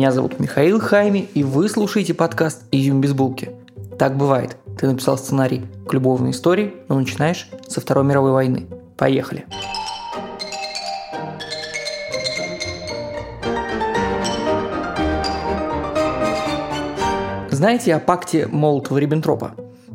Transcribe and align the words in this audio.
Меня 0.00 0.12
зовут 0.12 0.40
Михаил 0.40 0.80
Хайми, 0.80 1.28
и 1.34 1.44
вы 1.44 1.68
слушаете 1.68 2.14
подкаст 2.14 2.62
«Изюм 2.72 3.02
без 3.02 3.12
булки». 3.12 3.50
Так 3.98 4.16
бывает, 4.16 4.56
ты 4.78 4.86
написал 4.86 5.18
сценарий 5.18 5.66
к 5.86 5.92
любовной 5.92 6.30
истории, 6.30 6.72
но 6.88 6.98
начинаешь 6.98 7.50
со 7.68 7.82
Второй 7.82 8.06
мировой 8.06 8.32
войны. 8.32 8.66
Поехали. 8.96 9.44
Знаете 17.50 17.94
о 17.94 18.00
пакте 18.00 18.46
Молотова-Риббентропа? 18.46 19.50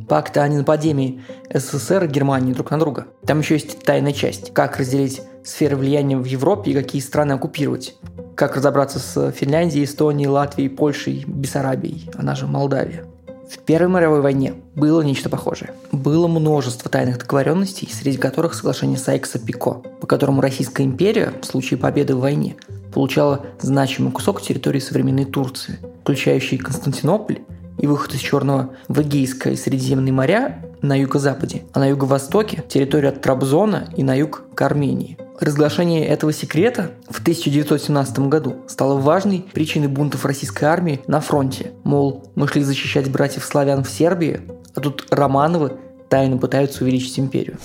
Пакт 0.07 0.37
о 0.37 0.47
ненападении 0.47 1.23
СССР 1.51 2.03
и 2.03 2.07
Германии 2.09 2.53
друг 2.53 2.69
на 2.69 2.77
друга. 2.77 3.07
Там 3.25 3.39
еще 3.39 3.55
есть 3.55 3.79
тайная 3.81 4.13
часть. 4.13 4.53
Как 4.53 4.77
разделить 4.77 5.23
сферы 5.43 5.75
влияния 5.75 6.15
в 6.15 6.25
Европе 6.25 6.69
и 6.69 6.73
какие 6.75 7.01
страны 7.01 7.31
оккупировать. 7.31 7.95
Как 8.35 8.57
разобраться 8.57 8.99
с 8.99 9.31
Финляндией, 9.31 9.85
Эстонией, 9.85 10.27
Латвией, 10.27 10.69
Польшей, 10.69 11.23
Бессарабией, 11.25 12.11
она 12.17 12.35
же 12.35 12.47
Молдавия. 12.47 13.05
В 13.49 13.59
Первой 13.59 13.89
мировой 13.89 14.19
войне 14.19 14.55
было 14.75 15.01
нечто 15.01 15.29
похожее. 15.29 15.71
Было 15.93 16.27
множество 16.27 16.91
тайных 16.91 17.19
договоренностей, 17.19 17.87
среди 17.89 18.17
которых 18.17 18.53
соглашение 18.53 18.97
Сайкса-Пико, 18.97 19.83
по 20.01 20.07
которому 20.07 20.41
Российская 20.41 20.83
империя 20.83 21.31
в 21.41 21.45
случае 21.45 21.77
победы 21.77 22.15
в 22.15 22.19
войне 22.19 22.57
получала 22.93 23.45
значимый 23.61 24.11
кусок 24.11 24.41
территории 24.41 24.79
современной 24.79 25.25
Турции, 25.25 25.79
включающий 26.01 26.57
Константинополь 26.57 27.39
и 27.77 27.87
выход 27.87 28.15
из 28.15 28.19
Черного 28.19 28.71
в 28.89 29.01
Эгейское 29.01 29.53
и 29.53 29.57
Средиземные 29.57 30.11
моря 30.11 30.61
на 30.81 30.99
юго-западе, 30.99 31.63
а 31.71 31.79
на 31.79 31.87
юго-востоке– 31.87 32.63
территорию 32.67 33.09
от 33.09 33.21
Трабзона 33.21 33.87
и 33.95 34.03
на 34.03 34.13
юг 34.13 34.43
к 34.53 34.61
Армении. 34.61 35.17
Разглашение 35.39 36.05
этого 36.05 36.31
секрета 36.31 36.91
в 37.09 37.19
1917 37.19 38.19
году 38.19 38.57
стало 38.67 38.97
важной 38.97 39.45
причиной 39.53 39.89
бунтов 39.89 40.25
российской 40.25 40.63
армии 40.63 41.01
на 41.07 41.19
фронте. 41.19 41.73
Мол, 41.83 42.31
мы 42.35 42.47
шли 42.47 42.63
защищать 42.63 43.11
братьев-славян 43.11 43.83
в 43.83 43.89
Сербии, 43.89 44.41
а 44.73 44.79
тут 44.79 45.05
Романовы 45.09 45.73
тайно 46.09 46.37
пытаются 46.37 46.83
увеличить 46.83 47.19
империю. 47.19 47.57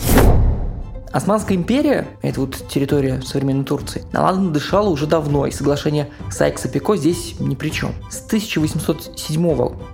Османская 1.12 1.56
империя, 1.56 2.06
это 2.22 2.41
вот 2.41 2.69
территория 2.69 3.20
современной 3.22 3.64
Турции, 3.64 4.05
наладно 4.12 4.53
дышала 4.53 4.89
уже 4.89 5.06
давно, 5.06 5.47
и 5.47 5.50
соглашение 5.50 6.08
Сайкса-Пико 6.30 6.97
здесь 6.97 7.34
ни 7.41 7.56
при 7.56 7.70
чем. 7.70 7.92
С 8.11 8.25
1807 8.27 9.42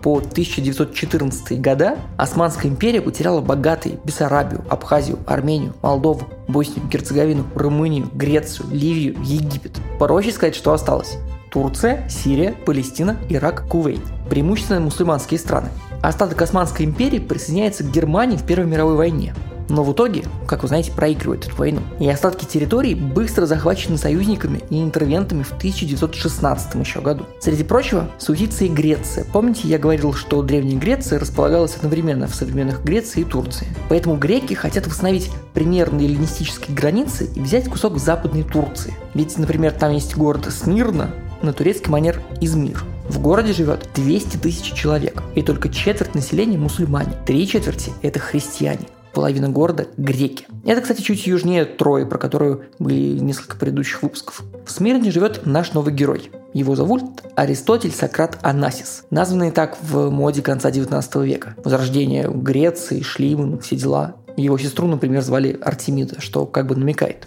по 0.03 0.19
1914 0.19 1.59
года 1.59 1.97
Османская 2.19 2.71
империя 2.71 3.01
потеряла 3.01 3.41
богатые 3.41 3.99
Бессарабию, 4.05 4.63
Абхазию, 4.69 5.19
Армению, 5.27 5.73
Молдову, 5.81 6.29
Боснию, 6.49 6.87
Герцеговину, 6.87 7.47
Румынию, 7.55 8.11
Грецию, 8.13 8.69
Ливию, 8.71 9.17
Египет. 9.23 9.73
Проще 9.99 10.33
сказать, 10.33 10.55
что 10.55 10.75
осталось. 10.75 11.17
Турция, 11.51 12.07
Сирия, 12.11 12.53
Палестина, 12.53 13.17
Ирак, 13.31 13.67
Кувейт. 13.67 14.03
Преимущественно 14.29 14.81
мусульманские 14.81 15.41
страны. 15.41 15.71
Остаток 16.03 16.43
Османской 16.43 16.85
империи 16.85 17.19
присоединяется 17.19 17.85
к 17.85 17.91
Германии 17.91 18.37
в 18.37 18.45
Первой 18.45 18.67
мировой 18.67 18.97
войне 18.97 19.35
но 19.69 19.85
в 19.85 19.93
итоге, 19.93 20.25
как 20.47 20.63
вы 20.63 20.69
знаете, 20.69 20.93
проигрывает 20.93 21.47
эту 21.47 21.57
войну. 21.57 21.81
И 21.99 22.09
остатки 22.09 22.45
территорий 22.45 22.95
быстро 22.95 23.47
захвачены 23.47 23.99
союзниками 23.99 24.63
и 24.71 24.83
интервентами 24.83 25.43
в 25.43 25.53
1916 25.53 26.75
еще 26.77 27.01
году. 27.01 27.25
Среди 27.41 27.65
прочего, 27.65 28.11
суетится 28.19 28.65
и 28.65 28.69
Греция. 28.69 29.25
Помните, 29.33 29.69
я 29.69 29.79
говорил, 29.79 30.13
что 30.13 30.43
Древняя 30.43 30.79
Греция 30.79 31.19
располагалась 31.19 31.77
одновременно 31.77 32.27
в 32.27 32.35
современных 32.35 32.85
Греции 32.85 33.21
и 33.21 33.25
Турции. 33.25 33.67
Поэтому 33.89 34.17
греки 34.17 34.55
хотят 34.55 34.87
восстановить 34.87 35.31
примерные 35.55 36.07
эллинистические 36.07 36.77
границы 36.77 37.29
и 37.35 37.41
взять 37.41 37.69
кусок 37.69 37.99
западной 37.99 38.43
Турции. 38.43 38.95
Ведь, 39.15 39.37
например, 39.39 39.73
там 39.73 39.93
есть 39.93 40.17
город 40.17 40.47
Смирна, 40.51 41.11
на 41.43 41.53
турецкий 41.53 41.91
манер 41.91 42.21
Измир. 42.41 42.85
В 43.09 43.21
городе 43.21 43.53
живет 43.53 43.89
200 43.95 44.39
тысяч 44.39 44.73
человек, 44.73 45.23
и 45.35 45.43
только 45.43 45.69
четверть 45.69 46.15
населения 46.15 46.59
мусульмане. 46.59 47.13
Три 47.25 47.47
четверти– 47.47 47.93
это 48.03 48.19
христиане 48.19 48.87
половина 49.17 49.49
города– 49.49 49.87
греки. 49.97 50.47
Это, 50.67 50.83
кстати, 50.83 51.01
чуть 51.01 51.27
южнее 51.27 51.65
Трои, 51.65 52.05
про 52.05 52.19
которую 52.19 52.67
были 52.79 53.19
несколько 53.19 53.57
предыдущих 53.57 54.03
выпусков. 54.03 54.43
В 54.67 54.71
Смирне 54.71 55.11
живет 55.11 55.47
наш 55.47 55.73
новый 55.73 55.95
герой. 55.95 56.31
Его 56.53 56.77
зовут 56.77 57.23
Аристотель 57.35 57.93
Сократ 57.93 58.39
Анасис, 58.43 59.05
названный 59.09 59.53
так 59.53 59.79
в 59.81 60.11
моде 60.11 60.43
конца 60.43 60.71
19 60.71 61.15
века. 61.25 61.55
Возрождение 61.65 62.29
Греции, 62.31 63.01
Шлиман, 63.01 63.59
все 63.61 63.77
дела. 63.77 64.17
Его 64.37 64.59
сестру, 64.59 64.87
например, 64.87 65.23
звали 65.23 65.59
Артемида, 65.63 66.21
что 66.21 66.45
как 66.45 66.67
бы 66.67 66.77
намекает. 66.77 67.27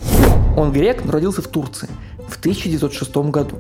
Он 0.56 0.72
грек, 0.72 1.04
но 1.04 1.12
родился 1.12 1.42
в 1.42 1.48
Турции 1.48 1.90
в 2.28 2.38
1906 2.40 3.16
году. 3.32 3.56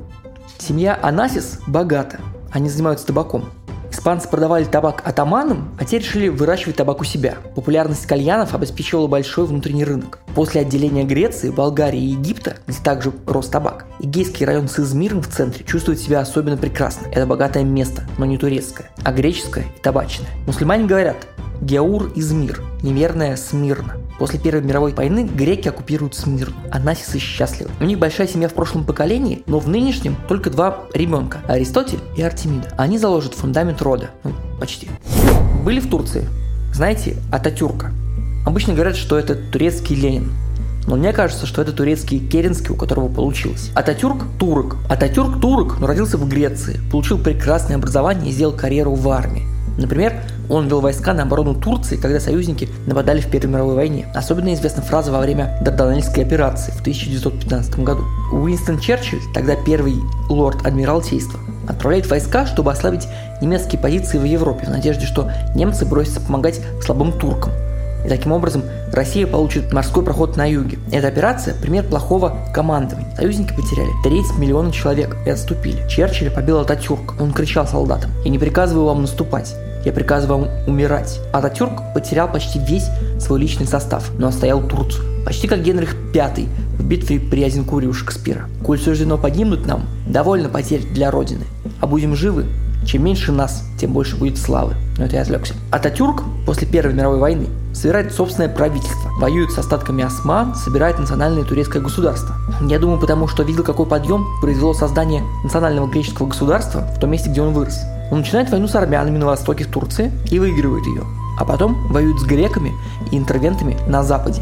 Семья 0.60 1.00
Анасис 1.02 1.62
богата. 1.66 2.20
Они 2.52 2.70
занимаются 2.70 3.08
табаком. 3.08 3.46
Испанцы 3.92 4.30
продавали 4.30 4.66
табак 4.66 5.02
атаманам, 5.06 5.76
а 5.80 5.86
те 5.86 6.00
решили 6.00 6.30
выращивать 6.30 6.76
табак 6.76 7.02
у 7.02 7.04
себя. 7.04 7.38
Популярность 7.56 8.06
кальянов 8.06 8.54
обеспечивала 8.54 9.08
большой 9.08 9.46
внутренний 9.46 9.84
рынок. 9.84 10.20
После 10.36 10.62
отделения 10.62 11.04
Греции, 11.04 11.50
Болгарии 11.50 12.00
и 12.00 12.12
Египта, 12.12 12.58
где 12.68 12.78
также 12.84 13.12
рос 13.26 13.48
табак, 13.48 13.86
Эгейский 14.00 14.46
район 14.46 14.68
с 14.68 14.80
Измиром 14.80 15.22
в 15.22 15.28
центре 15.28 15.66
чувствует 15.66 16.00
себя 16.00 16.20
особенно 16.20 16.58
прекрасно. 16.58 17.08
Это 17.08 17.26
богатое 17.26 17.64
место, 17.64 18.08
но 18.18 18.26
не 18.26 18.38
турецкое, 18.38 18.90
а 19.04 19.12
греческое 19.12 19.66
и 19.66 19.82
табачное. 19.82 20.30
Мусульмане 20.46 20.86
говорят 20.86 21.28
«Геур 21.62 22.12
Измир», 22.16 22.62
неверное 22.82 23.36
«Смирно». 23.36 23.96
После 24.20 24.38
Первой 24.38 24.62
мировой 24.62 24.94
войны 24.94 25.24
греки 25.24 25.70
оккупируют 25.70 26.14
Смирну, 26.14 26.54
а 26.70 26.80
насисы 26.80 27.20
счастливы. 27.20 27.72
У 27.80 27.86
них 27.86 27.98
большая 27.98 28.28
семья 28.28 28.50
в 28.50 28.54
прошлом 28.54 28.84
поколении, 28.84 29.44
но 29.46 29.60
в 29.60 29.70
нынешнем 29.70 30.18
только 30.28 30.50
два 30.50 30.82
ребенка– 30.94 31.40
Аристотель 31.48 32.00
и 32.18 32.22
Артемида. 32.22 32.74
Они 32.78 32.98
заложат 32.98 33.34
фундамент 33.34 33.82
рода. 33.82 34.10
Ну, 34.26 34.34
почти. 34.60 34.90
Были 35.64 35.80
в 35.80 35.90
Турции. 35.90 36.28
Знаете, 36.74 37.16
Ататюрка. 37.32 37.92
Обычно 38.46 38.74
говорят, 38.74 38.98
что 38.98 39.18
это 39.18 39.36
турецкий 39.36 39.96
Ленин. 39.96 40.32
Но 40.86 40.98
мне 40.98 41.14
кажется, 41.14 41.46
что 41.46 41.62
это 41.62 41.72
турецкий 41.72 42.20
Керенский, 42.20 42.72
у 42.72 42.76
которого 42.76 43.08
получилось. 43.08 43.72
Ататюрк– 43.74 44.24
турок. 44.40 44.76
Ататюрк– 44.90 45.40
турок, 45.42 45.80
но 45.80 45.88
родился 45.88 46.18
в 46.18 46.28
Греции. 46.28 46.80
Получил 46.92 47.20
прекрасное 47.20 47.78
образование 47.78 48.30
и 48.30 48.34
сделал 48.34 48.54
карьеру 48.54 48.96
в 48.96 49.08
армии. 49.10 49.44
Например, 49.78 50.22
он 50.50 50.68
вел 50.68 50.82
войска 50.82 51.14
на 51.14 51.24
оборону 51.24 51.54
Турции, 51.54 51.96
когда 51.96 52.20
союзники 52.20 52.70
нападали 52.88 53.22
в 53.22 53.30
Первой 53.30 53.52
мировой 53.52 53.76
войне. 53.76 54.08
Особенно 54.14 54.54
известна 54.54 54.82
фраза 54.82 55.12
во 55.12 55.20
время 55.20 55.58
Дарданельской 55.62 56.24
операции 56.24 56.72
в 56.72 56.82
1915 56.82 57.80
году. 57.80 58.04
Уинстон 58.32 58.80
Черчилль, 58.80 59.22
тогда 59.34 59.56
первый 59.56 59.96
лорд 60.30 60.66
Адмиралтейства, 60.66 61.40
отправляет 61.68 62.10
войска, 62.10 62.46
чтобы 62.46 62.72
ослабить 62.72 63.08
немецкие 63.42 63.80
позиции 63.80 64.18
в 64.18 64.24
Европе 64.24 64.66
в 64.66 64.70
надежде, 64.70 65.06
что 65.06 65.32
немцы 65.56 65.86
бросятся 65.86 66.22
помогать 66.22 66.60
слабым 66.84 67.12
туркам. 67.12 67.52
И 68.06 68.08
таким 68.08 68.32
образом 68.32 68.64
Россия 68.94 69.28
получит 69.28 69.74
морской 69.74 70.04
проход 70.04 70.38
на 70.38 70.46
юге. 70.50 70.80
Эта 70.92 71.10
операция– 71.10 71.54
пример 71.62 71.84
плохого 71.84 72.38
командования. 72.54 73.14
Союзники 73.16 73.54
потеряли 73.54 73.92
треть 74.04 74.38
миллиона 74.38 74.72
человек 74.72 75.18
и 75.26 75.30
отступили. 75.30 75.86
Черчилль 75.90 76.32
побил 76.32 76.60
Ататюрк. 76.60 77.16
Он 77.20 77.34
кричал 77.34 77.68
солдатам 77.68 78.12
«Я 78.24 78.32
не 78.32 78.40
приказываю 78.40 78.86
вам 78.86 79.02
наступать. 79.02 79.54
Я 79.86 79.94
приказываю 79.94 80.42
вам 80.42 80.50
умирать. 80.68 81.20
Ататюрк 81.32 81.94
потерял 81.94 82.32
почти 82.32 82.60
весь 82.60 82.88
свой 83.20 83.40
личный 83.40 83.68
состав, 83.68 84.12
но 84.18 84.28
отстоял 84.28 84.62
Турцию. 84.62 85.06
Почти 85.26 85.48
как 85.48 85.62
Генрих 85.62 85.96
V 86.14 86.48
в 86.78 86.84
битве 86.84 87.20
при 87.20 87.44
Азенкуре 87.44 87.88
у 87.88 87.94
Шекспира. 87.94 88.48
Коль 88.64 88.80
суждено 88.80 89.18
погибнуть 89.18 89.66
нам, 89.66 89.84
довольно 90.08 90.50
потерь 90.50 90.86
для 90.94 91.12
Родины. 91.12 91.46
А 91.80 91.88
будем 91.88 92.16
живы, 92.16 92.46
чем 92.86 93.04
меньше 93.04 93.32
нас, 93.32 93.64
тем 93.80 93.94
больше 93.94 94.16
будет 94.16 94.38
славы. 94.38 94.76
Но 94.98 95.06
это 95.06 95.16
я 95.16 95.22
отвлекся. 95.22 95.54
Ататюрк 95.72 96.24
после 96.46 96.68
Первой 96.68 96.94
мировой 96.94 97.20
войны 97.20 97.48
собирает 97.74 98.12
собственное 98.14 98.50
правительство, 98.50 99.12
воюет 99.20 99.52
с 99.52 99.58
остатками 99.58 100.04
осман, 100.04 100.56
собирает 100.56 101.00
национальное 101.00 101.44
турецкое 101.44 101.82
государство. 101.82 102.36
Я 102.68 102.80
думаю, 102.80 103.00
потому 103.00 103.28
что 103.28 103.44
видел, 103.44 103.64
какой 103.64 103.86
подъем 103.86 104.26
произвело 104.42 104.74
создание 104.74 105.24
национального 105.44 105.88
греческого 105.88 106.28
государства 106.28 106.82
в 106.82 107.00
том 107.00 107.12
месте, 107.12 107.30
где 107.30 107.42
он 107.42 107.54
вырос. 107.54 107.80
Он 108.12 108.20
начинает 108.20 108.50
войну 108.50 108.68
с 108.68 108.76
армянами 108.76 109.18
на 109.18 109.28
востоке 109.28 109.66
Турции 109.66 110.12
и 110.32 110.40
выигрывает 110.40 110.86
ее, 110.86 111.04
а 111.38 111.46
потом 111.46 111.88
воюет 111.90 112.20
с 112.20 112.24
греками 112.24 112.74
и 113.12 113.18
интервентами 113.18 113.78
на 113.88 114.04
западе. 114.04 114.42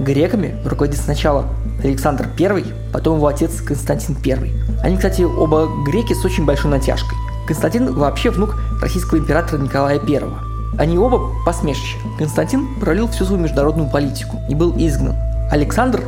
Греками 0.00 0.56
руководит 0.64 1.00
сначала 1.00 1.46
Александр 1.82 2.28
I, 2.38 2.64
потом 2.92 3.16
его 3.16 3.26
отец 3.28 3.60
Константин 3.60 4.16
I. 4.24 4.52
Они, 4.82 4.96
кстати, 4.96 5.22
оба 5.22 5.68
греки 5.86 6.12
с 6.12 6.24
очень 6.24 6.44
большой 6.44 6.70
натяжкой. 6.70 7.16
Константин 7.46 7.92
вообще 7.94 8.30
внук 8.30 8.56
российского 8.80 9.18
императора 9.18 9.60
Николая 9.60 10.00
I. 10.00 10.22
Они 10.78 10.98
оба 10.98 11.30
посмешище. 11.44 11.98
Константин 12.18 12.80
пролил 12.80 13.06
всю 13.08 13.24
свою 13.24 13.40
международную 13.40 13.88
политику 13.88 14.40
и 14.48 14.54
был 14.54 14.74
изгнан. 14.76 15.14
Александр, 15.50 16.02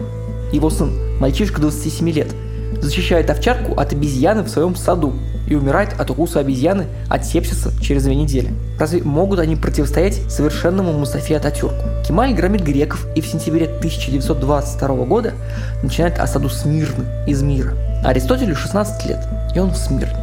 его 0.51 0.71
сын, 0.71 0.91
мальчишка 1.21 1.61
27 1.61 2.11
лет, 2.11 2.35
защищает 2.81 3.31
овчарку 3.31 3.79
от 3.79 3.93
обезьяны 3.93 4.43
в 4.43 4.49
своем 4.49 4.75
саду 4.75 5.15
и 5.47 5.55
умирает 5.55 5.99
от 5.99 6.11
укуса 6.11 6.41
обезьяны 6.41 6.87
от 7.09 7.25
сепсиса 7.25 7.73
через 7.81 8.05
две 8.05 8.15
недели. 8.15 8.53
Разве 8.79 9.03
могут 9.03 9.39
они 9.39 9.57
противостоять 9.57 10.21
совершенному 10.31 10.93
Мустафе 10.93 11.37
Ататюрку? 11.37 11.85
Кемаль 12.07 12.35
громит 12.35 12.63
греков 12.63 13.07
и 13.15 13.21
в 13.21 13.27
сентябре 13.27 13.67
1922 13.67 14.89
года 15.05 15.35
начинает 15.83 16.19
осаду 16.19 16.49
Смирны 16.49 17.07
из 17.27 17.43
мира. 17.43 17.75
Аристотелю 18.05 18.55
16 18.55 19.07
лет, 19.07 19.27
и 19.55 19.59
он 19.59 19.71
в 19.71 19.77
Смирне. 19.77 20.17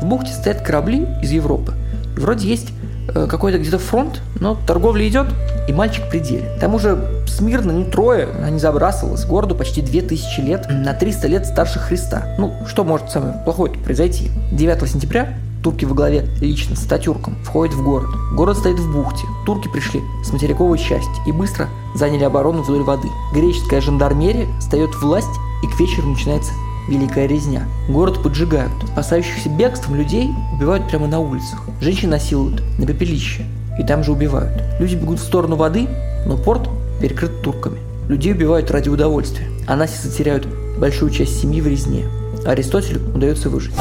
В 0.00 0.04
бухте 0.06 0.32
стоят 0.32 0.62
корабли 0.62 1.06
из 1.22 1.30
Европы. 1.30 1.72
Вроде 2.16 2.48
есть 2.48 2.68
э, 3.14 3.26
какой-то 3.28 3.58
где-то 3.58 3.78
фронт, 3.78 4.20
но 4.40 4.56
торговля 4.66 5.06
идет, 5.06 5.26
и 5.68 5.72
мальчик 5.72 6.04
в 6.04 6.10
пределе. 6.10 6.48
К 6.56 6.60
тому 6.60 6.78
же 6.78 6.98
Смирно 7.38 7.70
не 7.70 7.84
трое, 7.84 8.30
она 8.36 8.50
не 8.50 8.58
забрасывалась. 8.58 9.24
Городу 9.24 9.54
почти 9.54 9.80
2000 9.80 10.40
лет, 10.40 10.66
на 10.68 10.92
300 10.92 11.28
лет 11.28 11.46
старше 11.46 11.78
Христа. 11.78 12.34
Ну, 12.36 12.52
что 12.66 12.82
может 12.82 13.12
самое 13.12 13.34
плохое 13.44 13.72
произойти? 13.74 14.32
9 14.50 14.90
сентября 14.90 15.38
турки 15.62 15.84
во 15.84 15.94
главе 15.94 16.26
лично 16.40 16.74
с 16.74 16.84
Ататюрком 16.84 17.36
входят 17.44 17.76
в 17.76 17.84
город. 17.84 18.08
Город 18.34 18.58
стоит 18.58 18.80
в 18.80 18.92
бухте. 18.92 19.22
Турки 19.46 19.68
пришли 19.68 20.00
с 20.24 20.32
материковой 20.32 20.78
части 20.78 21.28
и 21.28 21.30
быстро 21.30 21.68
заняли 21.94 22.24
оборону 22.24 22.62
вдоль 22.62 22.82
воды. 22.82 23.06
Греческая 23.32 23.80
жандармерия 23.80 24.48
встает 24.58 24.90
власть 24.96 25.28
и 25.62 25.68
к 25.68 25.78
вечеру 25.78 26.08
начинается 26.08 26.50
Великая 26.88 27.28
резня. 27.28 27.68
Город 27.88 28.20
поджигают. 28.20 28.72
Опасающихся 28.94 29.48
бегством 29.48 29.94
людей 29.94 30.28
убивают 30.54 30.88
прямо 30.88 31.06
на 31.06 31.20
улицах. 31.20 31.62
Женщин 31.80 32.10
насилуют 32.10 32.64
на 32.80 32.86
пепелище. 32.86 33.44
И 33.78 33.84
там 33.84 34.02
же 34.02 34.10
убивают. 34.10 34.60
Люди 34.80 34.96
бегут 34.96 35.20
в 35.20 35.22
сторону 35.22 35.54
воды, 35.54 35.86
но 36.26 36.36
порт 36.36 36.68
перекрыт 37.00 37.42
турками. 37.42 37.78
Людей 38.08 38.32
убивают 38.32 38.70
ради 38.70 38.88
удовольствия. 38.88 39.48
Анасисы 39.66 40.10
теряют 40.10 40.46
большую 40.78 41.10
часть 41.10 41.40
семьи 41.40 41.60
в 41.60 41.66
резне. 41.66 42.06
Аристотелю 42.44 43.00
удается 43.14 43.50
выжить. 43.50 43.74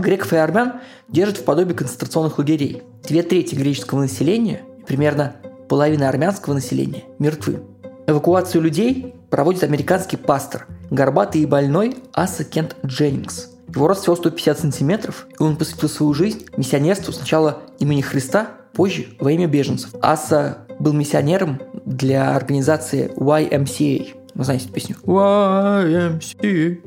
Греков 0.00 0.32
и 0.32 0.36
армян 0.36 0.74
держат 1.08 1.38
в 1.38 1.44
подобии 1.44 1.74
концентрационных 1.74 2.38
лагерей. 2.38 2.82
Две 3.06 3.22
трети 3.22 3.54
греческого 3.54 4.00
населения 4.00 4.62
и 4.78 4.82
примерно 4.82 5.36
половина 5.68 6.08
армянского 6.08 6.54
населения 6.54 7.04
мертвы. 7.18 7.60
Эвакуацию 8.06 8.62
людей 8.62 9.14
проводит 9.30 9.64
американский 9.64 10.16
пастор, 10.16 10.66
горбатый 10.90 11.42
и 11.42 11.46
больной 11.46 11.96
Аса 12.14 12.44
Кент 12.44 12.76
Дженнингс. 12.84 13.50
Его 13.74 13.86
рост 13.86 14.02
всего 14.02 14.16
150 14.16 14.60
сантиметров, 14.60 15.26
и 15.38 15.42
он 15.42 15.56
посвятил 15.56 15.88
свою 15.88 16.14
жизнь 16.14 16.46
миссионерству 16.56 17.12
сначала 17.12 17.58
имени 17.78 18.00
Христа, 18.00 18.48
позже 18.72 19.08
во 19.20 19.30
имя 19.30 19.46
беженцев. 19.46 19.94
Аса 20.00 20.58
был 20.78 20.92
миссионером 20.92 21.60
для 21.84 22.34
организации 22.34 23.10
YMCA. 23.16 24.14
Вы 24.34 24.44
знаете 24.44 24.66
эту 24.66 24.74
песню? 24.74 24.96
YMCA. 25.04 26.78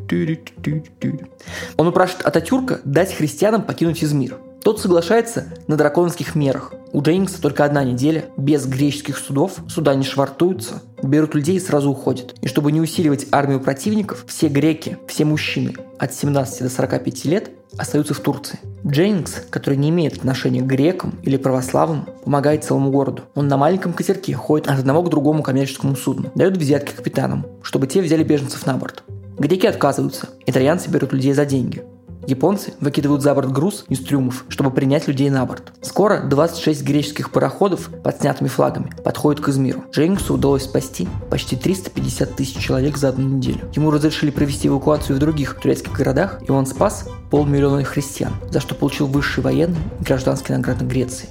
Он 1.78 1.88
упрашивает 1.88 2.26
Ататюрка 2.26 2.80
дать 2.86 3.14
христианам 3.14 3.64
покинуть 3.64 4.04
Измир. 4.04 4.38
Тот 4.64 4.80
соглашается 4.80 5.48
на 5.68 5.76
драконовских 5.76 6.36
мерах. 6.36 6.74
У 6.94 7.02
Дженнингса 7.02 7.42
только 7.42 7.66
одна 7.66 7.84
неделя, 7.84 8.26
без 8.38 8.68
греческих 8.68 9.18
судов, 9.18 9.54
суда 9.68 9.96
не 9.96 10.04
швартуются, 10.04 10.84
берут 11.02 11.34
людей 11.34 11.56
и 11.56 11.60
сразу 11.60 11.90
уходят. 11.90 12.36
И 12.42 12.48
чтобы 12.48 12.72
не 12.72 12.80
усиливать 12.80 13.26
армию 13.32 13.60
противников, 13.60 14.24
все 14.28 14.50
греки, 14.50 15.00
все 15.08 15.26
мужчины 15.26 15.74
от 15.98 16.14
17 16.14 16.62
до 16.62 16.70
45 16.70 17.26
лет 17.26 17.50
остаются 17.78 18.14
в 18.14 18.20
Турции. 18.20 18.60
Дженнингс, 18.86 19.44
который 19.50 19.78
не 19.78 19.90
имеет 19.90 20.18
отношения 20.18 20.62
к 20.62 20.66
грекам 20.66 21.20
или 21.24 21.38
православным, 21.38 22.08
помогает 22.24 22.64
целому 22.64 22.92
городу. 22.92 23.24
Он 23.36 23.48
на 23.48 23.58
маленьком 23.58 23.94
катерке 23.94 24.34
ходит 24.34 24.68
от 24.68 24.80
одного 24.80 25.04
к 25.04 25.10
другому 25.10 25.44
коммерческому 25.44 25.96
судну, 25.96 26.32
дает 26.36 26.58
взятки 26.58 26.94
капитанам, 26.94 27.46
чтобы 27.62 27.88
те 27.88 28.02
взяли 28.02 28.24
беженцев 28.24 28.66
на 28.66 28.78
борт. 28.78 29.04
Греки 29.38 29.68
отказываются, 29.68 30.30
итальянцы 30.46 30.90
берут 30.90 31.14
людей 31.14 31.34
за 31.34 31.46
деньги. 31.46 31.84
Японцы 32.28 32.74
выкидывают 32.80 33.24
за 33.24 33.34
борт 33.34 33.52
груз 33.52 33.86
из 33.90 34.00
трюмов, 34.00 34.46
чтобы 34.50 34.72
принять 34.72 35.08
людей 35.08 35.30
на 35.30 35.46
борт. 35.46 35.74
Скоро 35.82 36.22
26 36.22 36.84
греческих 36.84 37.32
пароходов 37.32 37.90
под 38.04 38.20
снятыми 38.20 38.48
флагами 38.48 38.92
подходят 39.04 39.44
к 39.44 39.50
Измиру. 39.50 39.84
Джеймсу 39.92 40.36
удалось 40.36 40.64
спасти 40.64 41.08
почти 41.30 41.56
350 41.56 42.36
тысяч 42.36 42.58
человек 42.58 42.98
за 42.98 43.10
одну 43.10 43.28
неделю. 43.28 43.62
Ему 43.74 43.90
разрешили 43.90 44.30
провести 44.30 44.68
эвакуацию 44.68 45.16
в 45.16 45.20
других 45.20 45.60
турецких 45.60 45.94
городах, 45.94 46.42
и 46.48 46.52
он 46.52 46.68
спас 46.68 47.10
полмиллиона 47.32 47.84
христиан, 47.84 48.34
за 48.52 48.60
что 48.60 48.76
получил 48.76 49.08
высший 49.08 49.44
военный 49.44 49.80
и 50.00 50.04
гражданский 50.04 50.54
награды 50.54 50.86
Греции. 50.86 51.30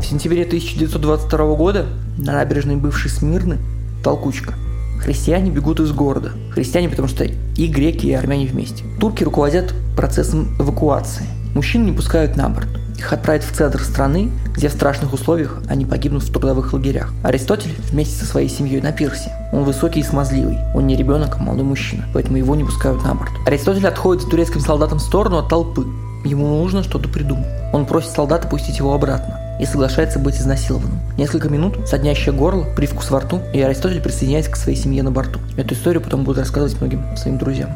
В 0.00 0.04
сентябре 0.04 0.44
1922 0.44 1.54
года 1.56 1.86
на 2.18 2.32
набережной 2.32 2.76
бывшей 2.76 3.10
Смирны 3.10 3.58
толкучка– 4.02 4.54
Христиане 5.02 5.50
бегут 5.50 5.80
из 5.80 5.92
города. 5.92 6.32
Христиане, 6.52 6.88
потому 6.88 7.08
что 7.08 7.24
и 7.24 7.66
греки, 7.66 8.06
и 8.06 8.12
армяне 8.12 8.46
вместе. 8.46 8.84
Турки 9.00 9.24
руководят 9.24 9.74
процессом 9.96 10.54
эвакуации. 10.58 11.24
Мужчин 11.54 11.86
не 11.86 11.92
пускают 11.92 12.36
на 12.36 12.48
борт. 12.48 12.68
Их 12.98 13.10
отправят 13.12 13.42
в 13.42 13.52
центр 13.52 13.82
страны, 13.82 14.30
где 14.54 14.68
в 14.68 14.72
страшных 14.72 15.14
условиях 15.14 15.62
они 15.68 15.86
погибнут 15.86 16.22
в 16.22 16.30
трудовых 16.30 16.74
лагерях. 16.74 17.12
Аристотель 17.22 17.74
вместе 17.90 18.14
со 18.14 18.26
своей 18.26 18.50
семьей 18.50 18.82
на 18.82 18.92
пирсе. 18.92 19.32
Он 19.54 19.64
высокий 19.64 20.00
и 20.00 20.04
смазливый. 20.04 20.58
Он 20.74 20.86
не 20.86 20.96
ребенок, 20.96 21.36
а 21.38 21.42
молодой 21.42 21.64
мужчина, 21.64 22.04
поэтому 22.12 22.36
его 22.36 22.54
не 22.54 22.64
пускают 22.64 23.02
на 23.02 23.14
борт. 23.14 23.32
Аристотель 23.46 23.86
отходит 23.86 24.28
турецким 24.28 24.60
солдатом 24.60 24.98
в 24.98 25.02
сторону 25.02 25.38
от 25.38 25.48
толпы. 25.48 25.86
Ему 26.26 26.46
нужно 26.46 26.82
что-то 26.82 27.08
придумать. 27.08 27.48
Он 27.72 27.86
просит 27.86 28.10
солдата 28.10 28.46
пустить 28.46 28.78
его 28.78 28.92
обратно 28.92 29.49
и 29.60 29.66
соглашается 29.66 30.18
быть 30.18 30.36
изнасилованным. 30.36 30.98
Несколько 31.18 31.50
минут, 31.50 31.86
соднящее 31.86 32.34
горло, 32.34 32.64
привкус 32.74 33.10
во 33.10 33.20
рту, 33.20 33.40
и 33.52 33.60
Аристотель 33.60 34.00
присоединяется 34.00 34.50
к 34.50 34.56
своей 34.56 34.76
семье 34.76 35.02
на 35.02 35.12
борту. 35.12 35.38
Эту 35.56 35.74
историю 35.74 36.02
потом 36.02 36.24
будет 36.24 36.38
рассказывать 36.38 36.80
многим 36.80 37.16
своим 37.16 37.36
друзьям. 37.36 37.70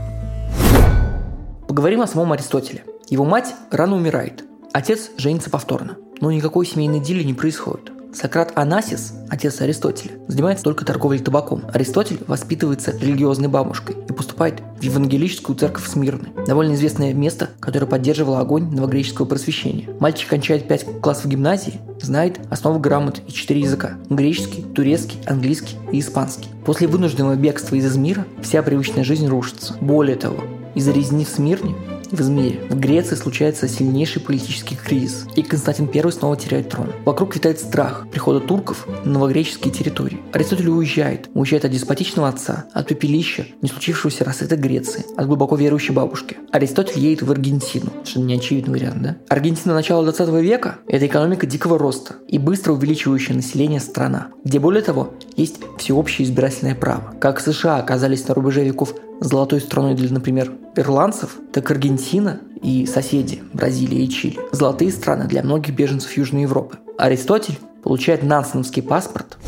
Поговорим 1.69 2.01
о 2.01 2.07
самом 2.07 2.33
Аристотеле. 2.33 2.85
Его 3.11 3.25
мать 3.25 3.55
рано 3.71 3.97
умирает. 3.97 4.45
Отец 4.73 5.11
женится 5.19 5.51
повторно. 5.51 5.97
Но 6.21 6.31
никакой 6.33 6.67
семейной 6.67 7.01
дили 7.01 7.23
не 7.23 7.35
происходит. 7.35 7.94
Сократ 8.15 8.53
Анасис, 8.55 9.13
отец 9.29 9.61
Аристотеля, 9.61 10.13
занимается 10.29 10.65
только 10.65 10.85
торговлей 10.85 11.21
табаком. 11.21 11.63
Аристотель 11.73 12.21
воспитывается 12.27 12.97
религиозной 12.97 13.49
бабушкой 13.49 13.97
и 14.09 14.13
поступает 14.13 14.63
в 14.79 14.83
евангелическую 14.83 15.57
церковь 15.57 15.87
Смирны, 15.89 16.29
довольно 16.47 16.75
известное 16.75 17.13
место, 17.13 17.51
которое 17.59 17.87
поддерживало 17.87 18.39
огонь 18.39 18.71
новогреческого 18.71 19.27
просвещения. 19.27 19.89
Мальчик 19.99 20.29
кончает 20.29 20.69
5 20.69 21.01
классов 21.01 21.27
гимназии, 21.27 21.81
знает 22.01 22.41
основы 22.51 22.79
грамот 22.79 23.21
и 23.27 23.33
4 23.33 23.61
языка– 23.61 23.99
греческий, 24.11 24.63
турецкий, 24.63 25.21
английский 25.27 25.77
и 25.91 25.99
испанский. 25.99 26.49
После 26.65 26.87
вынужденного 26.87 27.35
бегства 27.35 27.75
из 27.75 27.87
Измира 27.87 28.25
вся 28.43 28.63
привычная 28.63 29.05
жизнь 29.05 29.27
рушится. 29.27 29.75
Более 29.81 30.17
того, 30.17 30.45
из-за 30.75 30.93
резни 30.93 31.25
в 31.25 31.29
Смирне 31.29 31.75
в 32.15 32.21
Измире. 32.21 32.61
В 32.69 32.79
Греции 32.79 33.15
случается 33.15 33.69
сильнейший 33.69 34.23
политический 34.23 34.77
кризис, 34.77 35.27
и 35.37 35.43
Константин 35.43 35.91
I 35.93 36.13
снова 36.13 36.37
теряет 36.37 36.69
трон. 36.69 36.93
Вокруг 37.05 37.35
витает 37.35 37.59
страх 37.59 38.07
прихода 38.11 38.41
турков 38.41 38.87
на 39.05 39.13
новогреческие 39.13 39.73
территории. 39.73 40.21
Аристотель 40.33 40.69
уезжает. 40.69 41.29
Уезжает 41.35 41.65
от 41.65 41.71
деспотичного 41.71 42.29
отца, 42.29 42.67
от 42.73 42.87
пепелища, 42.87 43.47
не 43.63 43.69
случившегося 43.69 44.25
рассвета 44.25 44.57
Греции, 44.57 45.05
от 45.17 45.27
глубоко 45.27 45.57
верующей 45.57 45.95
бабушки. 45.95 46.37
Аристотель 46.53 47.01
едет 47.01 47.23
в 47.23 47.31
Аргентину. 47.31 47.91
Что 48.05 48.21
не 48.21 48.35
очевидный 48.35 48.75
вариант, 48.75 49.03
да? 49.03 49.17
Аргентина 49.29 49.75
начала 49.75 50.03
20 50.03 50.29
века– 50.43 50.79
это 50.89 51.07
экономика 51.07 51.47
дикого 51.47 51.79
роста 51.79 52.15
и 52.29 52.39
быстро 52.39 52.73
увеличивающая 52.73 53.35
население 53.35 53.81
страна, 53.81 54.29
где 54.45 54.59
более 54.59 54.83
того 54.83 55.15
есть 55.37 55.57
всеобщее 55.79 56.27
избирательное 56.27 56.75
право. 56.75 57.15
Как 57.21 57.41
США 57.41 57.79
оказались 57.79 58.27
на 58.29 58.35
рубеже 58.35 58.65
веков 58.65 58.95
золотой 59.21 59.61
страной 59.61 59.95
для, 59.95 60.13
например, 60.13 60.53
ирландцев, 60.77 61.39
так 61.53 61.71
Аргентина 61.71 62.41
и 62.63 62.87
соседи 62.87 63.43
Бразилия 63.53 64.05
и 64.05 64.09
Чили– 64.09 64.39
золотые 64.53 64.91
страны 64.91 65.27
для 65.27 65.43
многих 65.43 65.75
беженцев 65.75 66.17
Южной 66.17 66.43
Европы. 66.43 66.79
Аристотель 66.99 67.59
получает 67.83 68.23
нансеновский 68.23 68.83
паспорт. 68.83 69.39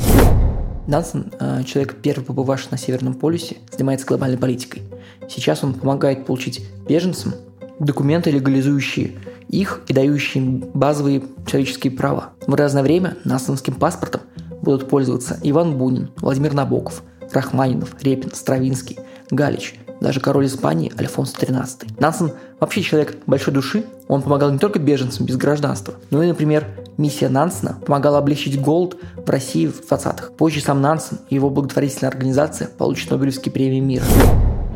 Нансен, 0.87 1.33
э, 1.41 1.65
человек, 1.65 1.97
первый 2.01 2.25
побывавший 2.25 2.69
на 2.71 2.79
Северном 2.79 3.15
полюсе, 3.15 3.57
занимается 3.73 4.07
глобальной 4.07 4.39
политикой. 4.39 4.83
Сейчас 5.29 5.65
он 5.65 5.75
помогает 5.75 6.27
получить 6.27 6.65
беженцам 6.89 7.35
документы, 7.81 8.31
легализующие 8.31 9.13
их 9.49 9.83
и 9.89 9.93
дающие 9.93 10.43
им 10.43 10.59
базовые 10.75 11.23
человеческие 11.47 11.93
права. 11.93 12.31
В 12.47 12.55
разное 12.55 12.83
время 12.83 13.17
нансеновским 13.25 13.75
паспортом 13.75 14.23
будут 14.63 14.89
пользоваться 14.89 15.39
Иван 15.43 15.77
Бунин, 15.77 16.11
Владимир 16.17 16.55
Набоков, 16.55 17.03
Рахманинов, 17.33 17.95
Репин, 18.03 18.31
Стравинский, 18.33 18.99
Галич, 19.31 19.75
даже 20.01 20.21
король 20.21 20.47
Испании 20.47 20.93
Альфонс 20.99 21.35
XIII. 21.35 21.89
Нансен 21.99 22.33
вообще 22.61 22.83
человек 22.83 23.17
большой 23.27 23.55
души, 23.55 23.85
он 24.09 24.23
помогал 24.23 24.51
не 24.51 24.59
только 24.59 24.79
беженцам 24.79 25.27
без 25.27 25.37
гражданства, 25.37 25.95
но 26.11 26.23
и, 26.23 26.29
например, 26.29 26.67
миссия 26.97 27.29
Нансена 27.29 27.79
помогала 27.85 28.19
облегчить 28.19 28.61
голод 28.61 28.97
в 29.17 29.29
России 29.29 29.67
в 29.67 29.81
20-х. 29.81 30.31
Позже 30.37 30.61
сам 30.61 30.81
Нансен 30.81 31.19
и 31.29 31.35
его 31.35 31.51
благотворительная 31.51 32.11
организация 32.11 32.69
получат 32.69 33.11
Нобелевские 33.11 33.53
премии 33.53 33.81
мира. 33.81 34.05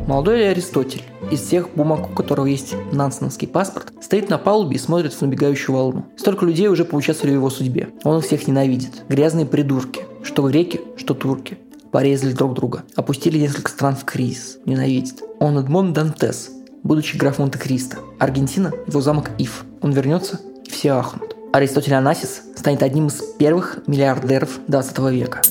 Молодой 0.07 0.49
Аристотель, 0.49 1.03
из 1.29 1.41
всех 1.41 1.69
бумаг, 1.75 2.09
у 2.09 2.13
которого 2.13 2.47
есть 2.47 2.73
нансеновский 2.91 3.47
паспорт, 3.47 3.93
стоит 4.01 4.29
на 4.29 4.39
палубе 4.39 4.75
и 4.75 4.79
смотрит 4.79 5.13
в 5.13 5.21
набегающую 5.21 5.75
волну. 5.75 6.05
Столько 6.17 6.45
людей 6.45 6.67
уже 6.67 6.85
поучаствовали 6.85 7.35
в 7.35 7.37
его 7.37 7.49
судьбе. 7.51 7.89
Он 8.03 8.17
их 8.17 8.25
всех 8.25 8.47
ненавидит. 8.47 9.03
Грязные 9.07 9.45
придурки. 9.45 10.01
Что 10.23 10.47
греки, 10.47 10.81
что 10.97 11.13
турки 11.13 11.57
порезали 11.91 12.33
друг 12.33 12.53
друга, 12.53 12.83
опустили 12.95 13.37
несколько 13.37 13.71
стран 13.71 13.95
в 13.95 14.05
кризис, 14.05 14.57
ненавидит. 14.65 15.21
Он 15.39 15.57
Эдмон 15.57 15.93
Дантес, 15.93 16.51
будучи 16.83 17.17
граф 17.17 17.39
Монте-Кристо. 17.39 17.97
Аргентина– 18.19 18.71
его 18.87 19.01
замок 19.01 19.31
Ив. 19.37 19.65
Он 19.81 19.91
вернется, 19.91 20.39
и 20.65 20.69
все 20.69 20.91
ахнут. 20.91 21.35
Аристотель 21.53 21.95
Анасис 21.95 22.43
станет 22.55 22.81
одним 22.81 23.07
из 23.07 23.21
первых 23.37 23.79
миллиардеров 23.87 24.59
20 24.67 24.99
века. 25.11 25.41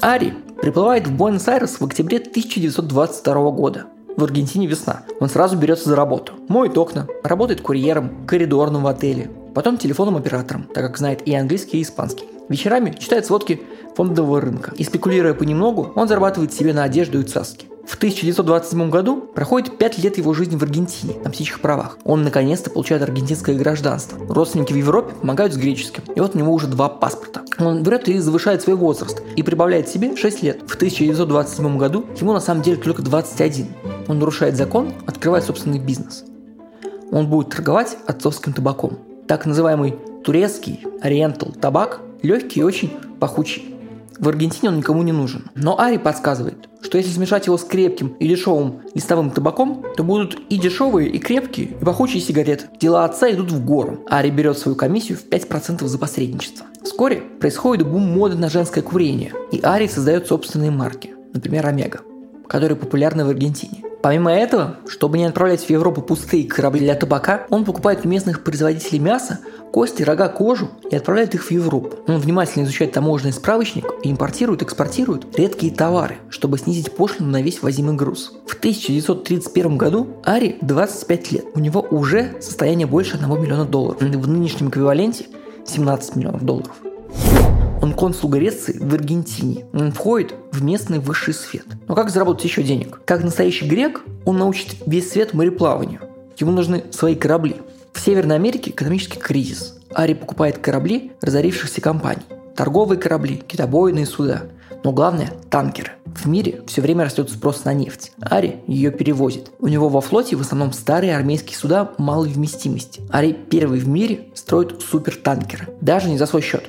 Ари 0.00 0.34
приплывает 0.60 1.06
в 1.06 1.16
Буэнос-Айрес 1.16 1.78
в 1.80 1.84
октябре 1.84 2.18
1922 2.18 3.50
года. 3.52 3.86
в 4.16 4.24
Аргентине 4.24 4.66
весна. 4.66 5.02
Он 5.20 5.28
сразу 5.28 5.56
берется 5.56 5.90
за 5.90 5.94
работу. 5.94 6.32
Моет 6.48 6.76
окна, 6.76 7.06
работает 7.22 7.60
курьером, 7.60 8.26
коридорным 8.26 8.82
в 8.82 8.88
отеле, 8.88 9.30
потом 9.54 9.78
телефонным 9.78 10.16
оператором, 10.16 10.64
так 10.74 10.84
как 10.84 10.98
знает 10.98 11.22
и 11.28 11.32
английский, 11.36 11.78
и 11.78 11.82
испанский. 11.82 12.24
Вечерами 12.48 12.96
читает 12.98 13.26
сводки 13.26 13.62
фондового 13.96 14.40
рынка. 14.40 14.72
И 14.76 14.84
спекулируя 14.84 15.34
понемногу, 15.34 15.92
он 15.94 16.08
зарабатывает 16.08 16.52
себе 16.52 16.72
на 16.72 16.84
одежду 16.84 17.20
и 17.20 17.24
цаски. 17.24 17.66
В 17.86 17.96
1927 17.96 18.90
году 18.90 19.16
проходит 19.16 19.78
5 19.78 19.98
лет 19.98 20.18
его 20.18 20.34
жизни 20.34 20.56
в 20.56 20.62
Аргентине 20.62 21.14
на 21.24 21.30
птичьих 21.30 21.60
правах. 21.60 21.98
Он 22.04 22.22
наконец-то 22.22 22.68
получает 22.68 23.02
аргентинское 23.02 23.56
гражданство. 23.56 24.18
Родственники 24.28 24.74
в 24.74 24.76
Европе 24.76 25.14
помогают 25.14 25.54
с 25.54 25.56
греческим. 25.56 26.02
И 26.14 26.20
вот 26.20 26.34
у 26.34 26.38
него 26.38 26.52
уже 26.52 26.66
два 26.66 26.90
паспорта. 26.90 27.42
Он 27.58 27.82
берет 27.82 28.06
и 28.08 28.18
завышает 28.18 28.60
свой 28.60 28.76
возраст 28.76 29.22
и 29.36 29.42
прибавляет 29.42 29.88
себе 29.88 30.14
6 30.14 30.42
лет. 30.42 30.60
В 30.66 30.74
1927 30.76 31.78
году 31.78 32.04
ему 32.20 32.34
на 32.34 32.40
самом 32.40 32.62
деле 32.62 32.76
только 32.76 33.00
21. 33.00 33.68
Он 34.06 34.18
нарушает 34.18 34.56
закон, 34.56 34.92
открывает 35.06 35.44
собственный 35.44 35.78
бизнес. 35.78 36.24
Он 37.10 37.26
будет 37.26 37.48
торговать 37.48 37.96
отцовским 38.06 38.52
табаком. 38.52 38.98
Так 39.26 39.46
называемый 39.46 39.96
турецкий 40.24 40.84
ориентал 41.00 41.52
табак 41.52 42.02
легкий 42.22 42.60
и 42.60 42.62
очень 42.62 42.92
пахучий. 43.20 43.74
В 44.18 44.28
Аргентине 44.28 44.70
он 44.70 44.78
никому 44.78 45.02
не 45.02 45.12
нужен. 45.12 45.44
Но 45.54 45.78
Ари 45.78 45.96
подсказывает, 45.96 46.68
что 46.82 46.98
если 46.98 47.12
смешать 47.12 47.46
его 47.46 47.56
с 47.56 47.62
крепким 47.62 48.16
и 48.18 48.26
дешевым 48.26 48.80
листовым 48.92 49.30
табаком, 49.30 49.84
то 49.96 50.02
будут 50.02 50.40
и 50.48 50.56
дешевые, 50.56 51.08
и 51.08 51.18
крепкие, 51.18 51.68
и 51.68 51.84
пахучие 51.84 52.20
сигареты. 52.20 52.66
Дела 52.80 53.04
отца 53.04 53.30
идут 53.30 53.52
в 53.52 53.64
гору. 53.64 54.04
Ари 54.10 54.30
берет 54.30 54.58
свою 54.58 54.74
комиссию 54.74 55.18
в 55.18 55.28
5% 55.28 55.86
за 55.86 55.98
посредничество. 55.98 56.66
Вскоре 56.82 57.22
происходит 57.38 57.86
бум 57.86 58.02
моды 58.02 58.36
на 58.36 58.48
женское 58.48 58.82
курение, 58.82 59.32
и 59.52 59.60
Ари 59.62 59.86
создает 59.86 60.26
собственные 60.26 60.72
марки, 60.72 61.14
например, 61.32 61.66
Омега, 61.66 62.00
которые 62.48 62.76
популярны 62.76 63.24
в 63.24 63.28
Аргентине. 63.28 63.84
Помимо 64.02 64.32
этого, 64.32 64.76
чтобы 64.86 65.18
не 65.18 65.24
отправлять 65.24 65.64
в 65.64 65.70
Европу 65.70 66.02
пустые 66.02 66.46
корабли 66.48 66.80
для 66.80 66.94
табака, 66.94 67.46
он 67.50 67.64
покупает 67.64 68.04
у 68.04 68.08
местных 68.08 68.44
производителей 68.44 69.00
мяса 69.00 69.40
кости, 69.72 70.02
рога, 70.02 70.28
кожу 70.28 70.68
и 70.90 70.96
отправляет 70.96 71.34
их 71.34 71.44
в 71.44 71.50
Европу. 71.50 71.96
Он 72.06 72.18
внимательно 72.18 72.64
изучает 72.64 72.92
таможенный 72.92 73.32
справочник 73.32 73.84
и 74.02 74.10
импортирует, 74.10 74.62
экспортирует 74.62 75.38
редкие 75.38 75.72
товары, 75.72 76.16
чтобы 76.30 76.58
снизить 76.58 76.94
пошлину 76.94 77.30
на 77.30 77.42
весь 77.42 77.62
возимый 77.62 77.94
груз. 77.94 78.32
В 78.46 78.54
1931 78.54 79.76
году 79.76 80.08
Ари 80.24 80.58
25 80.60 81.32
лет. 81.32 81.44
У 81.54 81.60
него 81.60 81.86
уже 81.90 82.34
состояние 82.40 82.86
больше 82.86 83.16
1 83.16 83.28
миллиона 83.40 83.64
долларов. 83.64 84.00
В 84.00 84.28
нынешнем 84.28 84.68
эквиваленте 84.68 85.26
17 85.66 86.16
миллионов 86.16 86.44
долларов. 86.44 86.76
Он 87.80 87.92
консул 87.92 88.28
Греции 88.28 88.76
в 88.78 88.92
Аргентине. 88.92 89.66
Он 89.72 89.92
входит 89.92 90.34
в 90.50 90.62
местный 90.62 90.98
высший 90.98 91.32
свет. 91.34 91.64
Но 91.86 91.94
как 91.94 92.10
заработать 92.10 92.44
еще 92.44 92.62
денег? 92.62 93.00
Как 93.04 93.22
настоящий 93.22 93.68
грек, 93.68 94.02
он 94.24 94.38
научит 94.38 94.76
весь 94.86 95.12
свет 95.12 95.32
мореплаванию. 95.32 96.00
Ему 96.38 96.52
нужны 96.52 96.84
свои 96.90 97.14
корабли. 97.14 97.56
Северной 98.08 98.36
Америке 98.36 98.70
экономический 98.70 99.18
кризис. 99.18 99.74
Ари 99.92 100.14
покупает 100.14 100.56
корабли 100.56 101.12
разорившихся 101.20 101.82
компаний. 101.82 102.22
Торговые 102.56 102.98
корабли, 102.98 103.36
китобойные 103.36 104.06
суда. 104.06 104.44
Но 104.82 104.92
главное– 104.92 105.34
танкеры. 105.50 105.90
В 106.06 106.24
мире 106.26 106.62
все 106.66 106.80
время 106.80 107.04
растет 107.04 107.28
спрос 107.28 107.66
на 107.66 107.74
нефть. 107.74 108.12
Ари 108.18 108.62
ее 108.66 108.90
перевозит. 108.92 109.50
У 109.58 109.68
него 109.68 109.90
во 109.90 110.00
флоте 110.00 110.36
в 110.36 110.40
основном 110.40 110.72
старые 110.72 111.14
армейские 111.14 111.58
суда 111.58 111.90
малой 111.98 112.30
вместимости. 112.30 113.02
Ари 113.10 113.32
первый 113.32 113.78
в 113.78 113.86
мире 113.86 114.28
строит 114.32 114.80
супертанкеры. 114.80 115.68
Даже 115.82 116.08
не 116.08 116.16
за 116.16 116.24
свой 116.24 116.40
счет. 116.40 116.64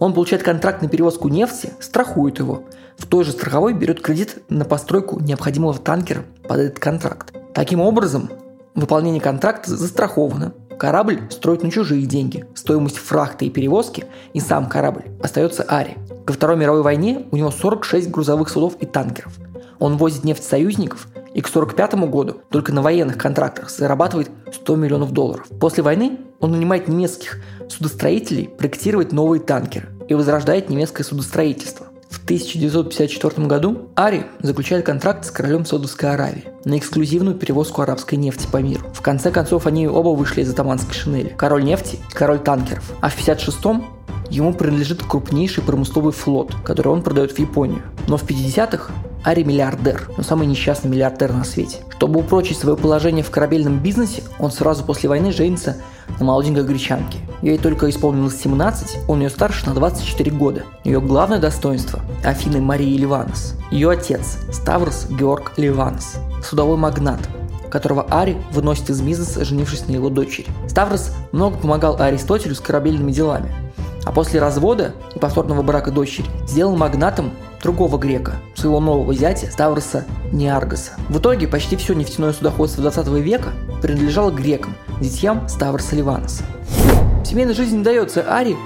Он 0.00 0.12
получает 0.12 0.42
контракт 0.42 0.82
на 0.82 0.88
перевозку 0.88 1.28
нефти, 1.28 1.70
страхует 1.78 2.40
его. 2.40 2.64
В 2.98 3.06
той 3.06 3.22
же 3.22 3.30
страховой 3.30 3.74
берет 3.74 4.00
кредит 4.00 4.42
на 4.48 4.64
постройку 4.64 5.20
необходимого 5.20 5.78
танкера 5.78 6.24
под 6.48 6.58
этот 6.58 6.80
контракт. 6.80 7.32
Таким 7.54 7.80
образом, 7.80 8.28
выполнение 8.74 9.20
контракта 9.20 9.76
застраховано. 9.76 10.52
Корабль 10.80 11.20
строит 11.28 11.62
на 11.62 11.70
чужие 11.70 12.06
деньги. 12.06 12.46
Стоимость 12.54 12.96
фрахта 12.96 13.44
и 13.44 13.50
перевозки 13.50 14.06
и 14.32 14.40
сам 14.40 14.66
корабль 14.66 15.04
остается 15.22 15.62
Ари. 15.62 15.98
Ко 16.24 16.32
Второй 16.32 16.56
мировой 16.56 16.80
войне 16.80 17.26
у 17.30 17.36
него 17.36 17.50
46 17.50 18.10
грузовых 18.10 18.48
судов 18.48 18.76
и 18.80 18.86
танкеров. 18.86 19.34
Он 19.78 19.98
возит 19.98 20.24
нефть 20.24 20.42
союзников 20.42 21.08
и 21.34 21.42
к 21.42 21.48
1945 21.50 22.08
году 22.10 22.40
только 22.48 22.72
на 22.72 22.80
военных 22.80 23.18
контрактах 23.18 23.68
зарабатывает 23.68 24.30
100 24.50 24.76
миллионов 24.76 25.12
долларов. 25.12 25.48
После 25.60 25.82
войны 25.82 26.18
он 26.38 26.52
нанимает 26.52 26.88
немецких 26.88 27.42
судостроителей 27.68 28.48
проектировать 28.48 29.12
новые 29.12 29.42
танкеры 29.42 29.90
и 30.08 30.14
возрождает 30.14 30.70
немецкое 30.70 31.04
судостроительство. 31.04 31.88
В 32.10 32.24
1954 32.24 33.46
году 33.46 33.88
Ари 33.94 34.26
заключает 34.42 34.84
контракт 34.84 35.24
с 35.24 35.30
королем 35.30 35.64
Саудовской 35.64 36.12
Аравии 36.12 36.44
на 36.64 36.76
эксклюзивную 36.76 37.36
перевозку 37.36 37.82
арабской 37.82 38.16
нефти 38.16 38.48
по 38.50 38.56
миру. 38.56 38.82
В 38.92 39.00
конце 39.00 39.30
концов, 39.30 39.68
они 39.68 39.86
оба 39.86 40.08
вышли 40.08 40.42
из 40.42 40.50
атаманской 40.50 40.92
шинели. 40.92 41.34
Король 41.38 41.62
нефти 41.62 41.96
и 41.96 42.12
король 42.12 42.40
танкеров. 42.40 42.92
А 43.00 43.10
в 43.10 43.16
56-м 43.16 43.84
ему 44.28 44.52
принадлежит 44.52 45.04
крупнейший 45.04 45.62
промысловый 45.62 46.12
флот, 46.12 46.52
который 46.64 46.88
он 46.88 47.02
продает 47.02 47.30
в 47.30 47.38
Японию. 47.38 47.82
Но 48.08 48.16
в 48.16 48.24
50-х 48.24 48.92
Ари 49.22 49.42
миллиардер, 49.42 50.10
но 50.16 50.22
самый 50.22 50.46
несчастный 50.46 50.90
миллиардер 50.90 51.32
на 51.32 51.44
свете. 51.44 51.78
Чтобы 51.96 52.20
упрочить 52.20 52.58
свое 52.58 52.76
положение 52.76 53.22
в 53.22 53.30
корабельном 53.30 53.78
бизнесе, 53.78 54.22
он 54.38 54.50
сразу 54.50 54.84
после 54.84 55.08
войны 55.08 55.32
женится 55.32 55.76
на 56.18 56.24
молоденькой 56.24 56.64
гречанке. 56.64 57.18
Ей 57.42 57.58
только 57.58 57.88
исполнилось 57.90 58.40
17, 58.40 59.08
он 59.08 59.20
ее 59.20 59.30
старше 59.30 59.66
на 59.66 59.74
24 59.74 60.30
года. 60.30 60.64
Ее 60.84 61.00
главное 61.00 61.38
достоинство– 61.38 62.00
Афины 62.24 62.60
Марии 62.60 62.96
Ливанос. 62.96 63.56
Ее 63.70 63.90
отец– 63.90 64.38
Ставрос 64.52 65.06
Георг 65.10 65.52
Ливанос, 65.56 66.16
судовой 66.42 66.78
магнат, 66.78 67.20
которого 67.70 68.06
Ари 68.10 68.36
выносит 68.52 68.90
из 68.90 69.00
бизнеса, 69.00 69.44
женившись 69.44 69.86
на 69.86 69.92
его 69.92 70.08
дочери. 70.08 70.48
Ставрос 70.68 71.12
много 71.32 71.58
помогал 71.58 72.00
Аристотелю 72.00 72.54
с 72.54 72.60
корабельными 72.60 73.12
делами, 73.12 73.52
а 74.04 74.12
после 74.12 74.40
развода 74.40 74.94
и 75.14 75.18
повторного 75.18 75.62
брака 75.62 75.90
дочери 75.90 76.26
сделал 76.46 76.76
магнатом 76.76 77.32
другого 77.62 77.98
грека, 77.98 78.36
своего 78.54 78.80
нового 78.80 79.14
зятя 79.14 79.50
Ставроса 79.50 80.04
Неаргоса. 80.32 80.92
В 81.08 81.18
итоге 81.18 81.46
почти 81.46 81.76
все 81.76 81.94
нефтяное 81.94 82.32
судоходство 82.32 82.82
20 82.82 83.08
века 83.22 83.50
принадлежало 83.82 84.30
грекам, 84.30 84.74
детьям 85.00 85.48
Ставроса 85.48 85.94
Ливаноса. 85.96 86.44
Семейная 87.24 87.54
жизнь 87.54 87.78
не 87.78 87.84
дается 87.84 88.22
Ари. 88.22 88.56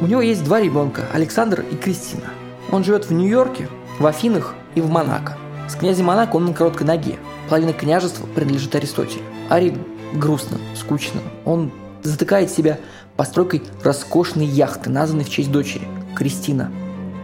У 0.00 0.06
него 0.06 0.20
есть 0.20 0.44
два 0.44 0.60
ребенка– 0.60 1.02
Александр 1.14 1.64
и 1.70 1.76
Кристина. 1.76 2.24
Он 2.70 2.84
живет 2.84 3.06
в 3.06 3.12
Нью-Йорке, 3.12 3.68
в 3.98 4.06
Афинах 4.06 4.54
и 4.74 4.80
в 4.80 4.90
Монако. 4.90 5.36
С 5.68 5.74
князем 5.74 6.04
Монако 6.06 6.36
он 6.36 6.44
на 6.44 6.52
короткой 6.52 6.86
ноге. 6.86 7.16
Половина 7.48 7.72
княжества 7.72 8.26
принадлежит 8.26 8.74
Аристотелю. 8.74 9.22
Ари 9.48 9.76
грустно, 10.14 10.58
скучно. 10.74 11.20
Он 11.44 11.72
затыкает 12.02 12.50
себя 12.50 12.78
постройкой 13.16 13.62
роскошной 13.82 14.46
яхты, 14.46 14.90
названной 14.90 15.24
в 15.24 15.30
честь 15.30 15.50
дочери– 15.50 15.86
Кристина. 16.16 16.70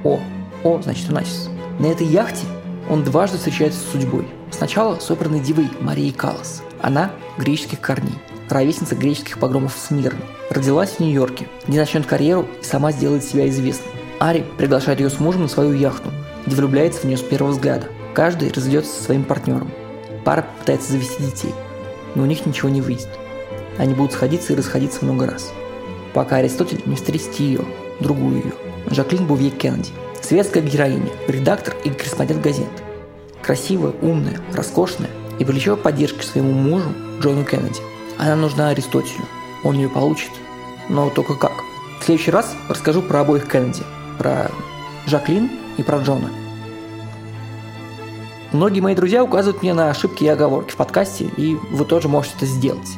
О, 0.04 0.20
о, 0.64 0.80
значит, 0.82 1.08
Унасис. 1.10 1.48
На 1.78 1.86
этой 1.86 2.06
яхте 2.06 2.44
он 2.90 3.04
дважды 3.04 3.38
встречается 3.38 3.80
с 3.80 3.92
судьбой. 3.92 4.26
Сначала 4.50 4.98
с 4.98 5.10
оперной 5.10 5.40
дивой 5.40 5.68
Марией 5.80 6.12
Калас. 6.12 6.62
Она 6.80 7.10
греческих 7.38 7.80
корней, 7.80 8.18
ровесница 8.50 8.94
греческих 8.94 9.38
погромов 9.38 9.74
в 9.74 9.78
Смирне. 9.78 10.20
Родилась 10.50 10.90
в 10.90 11.00
Нью-Йорке, 11.00 11.48
где 11.66 11.78
начнет 11.78 12.06
карьеру 12.06 12.46
и 12.60 12.64
сама 12.64 12.92
сделает 12.92 13.24
себя 13.24 13.48
известной. 13.48 13.92
Ари 14.20 14.44
приглашает 14.58 15.00
ее 15.00 15.10
с 15.10 15.18
мужем 15.18 15.42
на 15.42 15.48
свою 15.48 15.72
яхту, 15.72 16.10
где 16.46 16.54
влюбляется 16.54 17.00
в 17.00 17.04
нее 17.04 17.16
с 17.16 17.22
первого 17.22 17.52
взгляда. 17.52 17.88
Каждый 18.14 18.52
разведется 18.52 18.94
со 18.94 19.04
своим 19.04 19.24
партнером. 19.24 19.70
Пара 20.24 20.46
пытается 20.60 20.92
завести 20.92 21.22
детей, 21.22 21.54
но 22.14 22.22
у 22.22 22.26
них 22.26 22.44
ничего 22.46 22.68
не 22.68 22.82
выйдет. 22.82 23.08
Они 23.78 23.94
будут 23.94 24.12
сходиться 24.12 24.52
и 24.52 24.56
расходиться 24.56 25.04
много 25.04 25.26
раз. 25.26 25.50
Пока 26.14 26.36
Аристотель 26.36 26.82
не 26.86 26.96
встретит 26.96 27.34
ее, 27.40 27.60
другую 28.00 28.36
ее, 28.36 28.52
Жаклин 28.90 29.26
Бувье 29.26 29.50
Кеннеди– 29.50 29.90
Светская 30.22 30.62
героиня, 30.62 31.10
редактор 31.26 31.74
и 31.84 31.90
корреспондент 31.90 32.40
газет. 32.40 32.70
Красивая, 33.42 33.92
умная, 34.00 34.40
роскошная 34.54 35.10
и 35.38 35.44
привлечет 35.44 35.82
поддержки 35.82 36.24
своему 36.24 36.52
мужу 36.52 36.94
Джону 37.20 37.44
Кеннеди. 37.44 37.80
Она 38.18 38.36
нужна 38.36 38.68
Аристотелю. 38.68 39.24
Он 39.64 39.74
ее 39.74 39.88
получит. 39.88 40.30
Но 40.88 41.10
только 41.10 41.34
как? 41.34 41.52
В 42.00 42.04
следующий 42.04 42.30
раз 42.30 42.54
расскажу 42.68 43.02
про 43.02 43.20
обоих 43.20 43.50
Кеннеди. 43.50 43.82
Про 44.16 44.50
Жаклин 45.06 45.50
и 45.76 45.82
про 45.82 45.98
Джона. 45.98 46.30
Многие 48.52 48.80
мои 48.80 48.94
друзья 48.94 49.24
указывают 49.24 49.62
мне 49.62 49.74
на 49.74 49.90
ошибки 49.90 50.22
и 50.24 50.28
оговорки 50.28 50.70
в 50.70 50.76
подкасте, 50.76 51.24
и 51.36 51.56
вы 51.72 51.84
тоже 51.84 52.08
можете 52.08 52.36
это 52.36 52.46
сделать. 52.46 52.88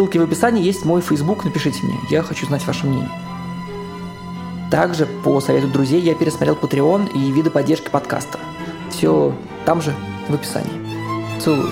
Ссылки 0.00 0.16
в 0.16 0.22
описании 0.22 0.64
есть 0.64 0.86
мой 0.86 1.02
Facebook, 1.02 1.44
напишите 1.44 1.84
мне, 1.84 1.98
я 2.08 2.22
хочу 2.22 2.46
знать 2.46 2.66
ваше 2.66 2.86
мнение. 2.86 3.10
Также 4.70 5.04
по 5.04 5.38
совету 5.42 5.68
друзей 5.68 6.00
я 6.00 6.14
пересмотрел 6.14 6.54
Patreon 6.54 7.12
и 7.12 7.30
виды 7.30 7.50
поддержки 7.50 7.90
подкаста. 7.90 8.38
Все 8.88 9.34
там 9.66 9.82
же 9.82 9.94
в 10.26 10.32
описании. 10.32 10.72
Целую. 11.38 11.68